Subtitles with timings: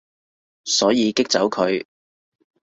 [0.65, 1.85] 所以激走佢